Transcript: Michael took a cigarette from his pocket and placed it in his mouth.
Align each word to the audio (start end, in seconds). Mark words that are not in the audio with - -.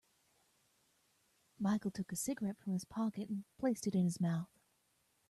Michael 1.59 1.91
took 1.91 2.11
a 2.11 2.15
cigarette 2.15 2.57
from 2.57 2.73
his 2.73 2.85
pocket 2.85 3.29
and 3.29 3.43
placed 3.59 3.85
it 3.85 3.93
in 3.93 4.03
his 4.05 4.19
mouth. 4.19 4.49